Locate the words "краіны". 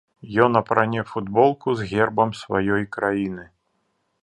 2.99-3.49